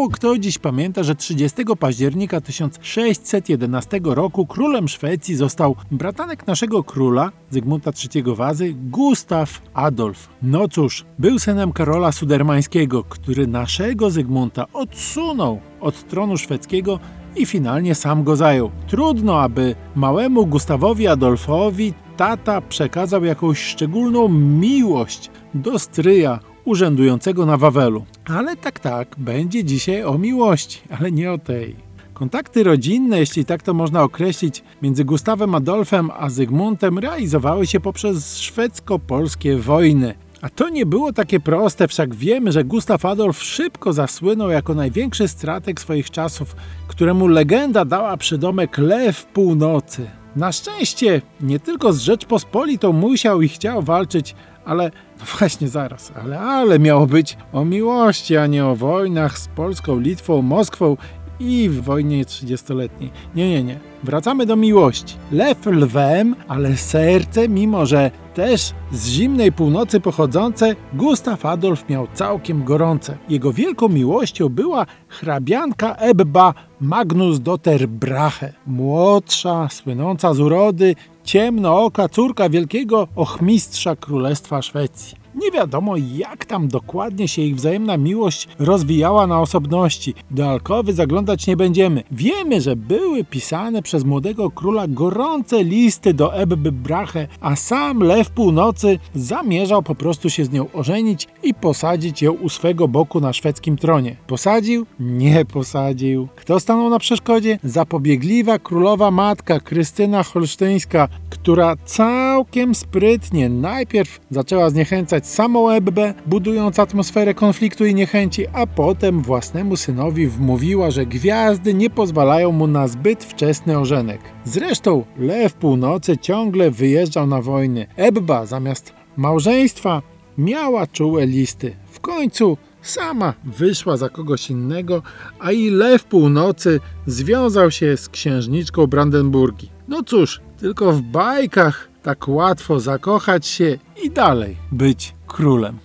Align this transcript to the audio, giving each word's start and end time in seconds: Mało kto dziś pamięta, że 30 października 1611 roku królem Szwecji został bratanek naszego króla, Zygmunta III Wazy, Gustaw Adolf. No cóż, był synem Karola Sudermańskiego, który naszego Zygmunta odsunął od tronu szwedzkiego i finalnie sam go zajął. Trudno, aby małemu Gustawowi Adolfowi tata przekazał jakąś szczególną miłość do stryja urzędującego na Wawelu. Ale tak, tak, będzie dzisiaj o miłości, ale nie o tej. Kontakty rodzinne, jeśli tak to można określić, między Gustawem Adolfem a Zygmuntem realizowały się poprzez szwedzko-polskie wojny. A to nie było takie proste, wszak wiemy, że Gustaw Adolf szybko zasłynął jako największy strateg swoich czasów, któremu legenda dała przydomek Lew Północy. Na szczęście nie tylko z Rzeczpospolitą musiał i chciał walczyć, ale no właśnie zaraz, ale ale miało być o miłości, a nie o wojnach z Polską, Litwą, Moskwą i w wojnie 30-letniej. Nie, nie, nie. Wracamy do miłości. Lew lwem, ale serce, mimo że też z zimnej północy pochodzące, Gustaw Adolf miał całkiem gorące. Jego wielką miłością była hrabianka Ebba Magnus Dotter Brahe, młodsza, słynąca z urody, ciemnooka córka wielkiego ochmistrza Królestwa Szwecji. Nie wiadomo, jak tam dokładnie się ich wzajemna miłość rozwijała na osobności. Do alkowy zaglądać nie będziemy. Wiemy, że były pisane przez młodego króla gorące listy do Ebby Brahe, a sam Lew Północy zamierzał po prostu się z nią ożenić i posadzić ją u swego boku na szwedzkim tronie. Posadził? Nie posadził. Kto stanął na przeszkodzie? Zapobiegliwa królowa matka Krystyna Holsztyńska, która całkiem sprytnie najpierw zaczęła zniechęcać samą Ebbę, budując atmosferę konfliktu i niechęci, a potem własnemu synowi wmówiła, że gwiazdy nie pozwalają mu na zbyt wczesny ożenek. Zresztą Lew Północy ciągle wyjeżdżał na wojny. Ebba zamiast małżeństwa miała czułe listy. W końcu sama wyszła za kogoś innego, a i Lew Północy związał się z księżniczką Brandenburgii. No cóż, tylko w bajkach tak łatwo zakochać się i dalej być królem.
Mało 0.00 0.10
kto 0.10 0.38
dziś 0.38 0.58
pamięta, 0.58 1.02
że 1.02 1.14
30 1.14 1.62
października 1.78 2.40
1611 2.40 4.00
roku 4.04 4.46
królem 4.46 4.88
Szwecji 4.88 5.36
został 5.36 5.76
bratanek 5.90 6.46
naszego 6.46 6.84
króla, 6.84 7.32
Zygmunta 7.50 7.90
III 8.14 8.22
Wazy, 8.22 8.74
Gustaw 8.74 9.62
Adolf. 9.74 10.28
No 10.42 10.68
cóż, 10.68 11.04
był 11.18 11.38
synem 11.38 11.72
Karola 11.72 12.12
Sudermańskiego, 12.12 13.04
który 13.04 13.46
naszego 13.46 14.10
Zygmunta 14.10 14.66
odsunął 14.72 15.60
od 15.80 16.08
tronu 16.08 16.36
szwedzkiego 16.36 16.98
i 17.36 17.46
finalnie 17.46 17.94
sam 17.94 18.24
go 18.24 18.36
zajął. 18.36 18.70
Trudno, 18.86 19.40
aby 19.40 19.74
małemu 19.94 20.46
Gustawowi 20.46 21.08
Adolfowi 21.08 21.94
tata 22.16 22.60
przekazał 22.60 23.24
jakąś 23.24 23.58
szczególną 23.58 24.28
miłość 24.28 25.30
do 25.54 25.78
stryja 25.78 26.40
urzędującego 26.70 27.46
na 27.46 27.56
Wawelu. 27.56 28.04
Ale 28.24 28.56
tak, 28.56 28.80
tak, 28.80 29.14
będzie 29.18 29.64
dzisiaj 29.64 30.04
o 30.04 30.18
miłości, 30.18 30.80
ale 30.98 31.12
nie 31.12 31.32
o 31.32 31.38
tej. 31.38 31.76
Kontakty 32.14 32.62
rodzinne, 32.62 33.18
jeśli 33.18 33.44
tak 33.44 33.62
to 33.62 33.74
można 33.74 34.02
określić, 34.02 34.62
między 34.82 35.04
Gustawem 35.04 35.54
Adolfem 35.54 36.10
a 36.18 36.30
Zygmuntem 36.30 36.98
realizowały 36.98 37.66
się 37.66 37.80
poprzez 37.80 38.38
szwedzko-polskie 38.38 39.56
wojny. 39.56 40.14
A 40.42 40.48
to 40.48 40.68
nie 40.68 40.86
było 40.86 41.12
takie 41.12 41.40
proste, 41.40 41.88
wszak 41.88 42.14
wiemy, 42.14 42.52
że 42.52 42.64
Gustaw 42.64 43.04
Adolf 43.04 43.42
szybko 43.42 43.92
zasłynął 43.92 44.50
jako 44.50 44.74
największy 44.74 45.28
strateg 45.28 45.80
swoich 45.80 46.10
czasów, 46.10 46.56
któremu 46.88 47.26
legenda 47.28 47.84
dała 47.84 48.16
przydomek 48.16 48.78
Lew 48.78 49.24
Północy. 49.24 50.19
Na 50.36 50.52
szczęście 50.52 51.22
nie 51.40 51.60
tylko 51.60 51.92
z 51.92 52.00
Rzeczpospolitą 52.00 52.92
musiał 52.92 53.42
i 53.42 53.48
chciał 53.48 53.82
walczyć, 53.82 54.34
ale 54.64 54.90
no 55.18 55.24
właśnie 55.38 55.68
zaraz, 55.68 56.12
ale 56.22 56.40
ale 56.40 56.78
miało 56.78 57.06
być 57.06 57.36
o 57.52 57.64
miłości, 57.64 58.36
a 58.36 58.46
nie 58.46 58.66
o 58.66 58.76
wojnach 58.76 59.38
z 59.38 59.48
Polską, 59.48 60.00
Litwą, 60.00 60.42
Moskwą 60.42 60.96
i 61.40 61.68
w 61.68 61.82
wojnie 61.82 62.24
30-letniej. 62.24 63.10
Nie, 63.34 63.50
nie, 63.50 63.64
nie. 63.64 63.78
Wracamy 64.02 64.46
do 64.46 64.56
miłości. 64.56 65.16
Lew 65.32 65.66
lwem, 65.66 66.36
ale 66.48 66.76
serce, 66.76 67.48
mimo 67.48 67.86
że 67.86 68.10
też 68.34 68.72
z 68.92 69.08
zimnej 69.08 69.52
północy 69.52 70.00
pochodzące, 70.00 70.76
Gustaw 70.92 71.46
Adolf 71.46 71.88
miał 71.88 72.06
całkiem 72.14 72.64
gorące. 72.64 73.18
Jego 73.28 73.52
wielką 73.52 73.88
miłością 73.88 74.48
była 74.48 74.86
hrabianka 75.08 75.94
Ebba 75.94 76.54
Magnus 76.80 77.40
Dotter 77.40 77.88
Brahe, 77.88 78.52
młodsza, 78.66 79.68
słynąca 79.68 80.34
z 80.34 80.40
urody, 80.40 80.94
ciemnooka 81.24 82.08
córka 82.08 82.48
wielkiego 82.48 83.08
ochmistrza 83.16 83.96
Królestwa 83.96 84.62
Szwecji. 84.62 85.20
Nie 85.34 85.50
wiadomo, 85.50 85.94
jak 86.14 86.44
tam 86.44 86.68
dokładnie 86.68 87.28
się 87.28 87.42
ich 87.42 87.56
wzajemna 87.56 87.96
miłość 87.96 88.48
rozwijała 88.58 89.26
na 89.26 89.40
osobności. 89.40 90.14
Do 90.30 90.50
alkowy 90.50 90.92
zaglądać 90.92 91.46
nie 91.46 91.56
będziemy. 91.56 92.02
Wiemy, 92.10 92.60
że 92.60 92.76
były 92.76 93.24
pisane 93.24 93.82
przez 93.82 94.04
młodego 94.04 94.50
króla 94.50 94.88
gorące 94.88 95.64
listy 95.64 96.14
do 96.14 96.34
Ebby 96.34 96.72
Brahe, 96.72 97.28
a 97.40 97.56
sam 97.56 97.98
Lew 97.98 98.19
Północy 98.28 98.98
zamierzał 99.14 99.82
po 99.82 99.94
prostu 99.94 100.30
się 100.30 100.44
z 100.44 100.50
nią 100.50 100.72
ożenić 100.72 101.28
i 101.42 101.54
posadzić 101.54 102.22
ją 102.22 102.32
u 102.32 102.48
swego 102.48 102.88
boku 102.88 103.20
na 103.20 103.32
szwedzkim 103.32 103.76
tronie. 103.76 104.16
Posadził? 104.26 104.86
Nie 105.00 105.44
posadził. 105.44 106.28
Kto 106.36 106.60
stanął 106.60 106.90
na 106.90 106.98
przeszkodzie? 106.98 107.58
Zapobiegliwa 107.64 108.58
królowa 108.58 109.10
matka 109.10 109.60
Krystyna 109.60 110.22
Holsztyńska, 110.22 111.08
która 111.30 111.76
całkiem 111.84 112.74
sprytnie 112.74 113.48
najpierw 113.48 114.20
zaczęła 114.30 114.70
zniechęcać 114.70 115.26
samą 115.26 115.70
Ebbę, 115.70 116.14
budując 116.26 116.78
atmosferę 116.78 117.34
konfliktu 117.34 117.86
i 117.86 117.94
niechęci, 117.94 118.46
a 118.52 118.66
potem 118.66 119.22
własnemu 119.22 119.76
synowi 119.76 120.26
wmówiła, 120.26 120.90
że 120.90 121.06
gwiazdy 121.06 121.74
nie 121.74 121.90
pozwalają 121.90 122.52
mu 122.52 122.66
na 122.66 122.88
zbyt 122.88 123.24
wczesny 123.24 123.78
ożenek. 123.78 124.20
Zresztą 124.44 125.04
Lew 125.18 125.54
Północy 125.54 126.18
ciągle 126.18 126.70
wyjeżdżał 126.70 127.26
na 127.26 127.42
wojny. 127.42 127.86
Ebba 128.10 128.46
zamiast 128.46 128.92
małżeństwa 129.16 130.02
miała 130.38 130.86
czułe 130.86 131.26
listy. 131.26 131.76
W 131.90 132.00
końcu 132.00 132.56
sama 132.82 133.34
wyszła 133.44 133.96
za 133.96 134.08
kogoś 134.08 134.50
innego, 134.50 135.02
a 135.38 135.52
i 135.52 135.70
Lew 135.70 136.04
Północy 136.04 136.80
związał 137.06 137.70
się 137.70 137.96
z 137.96 138.08
księżniczką 138.08 138.86
Brandenburgii. 138.86 139.70
No 139.88 140.02
cóż, 140.02 140.40
tylko 140.58 140.92
w 140.92 141.02
bajkach 141.02 141.88
tak 142.02 142.28
łatwo 142.28 142.80
zakochać 142.80 143.46
się 143.46 143.78
i 144.02 144.10
dalej 144.10 144.56
być 144.72 145.14
królem. 145.26 145.78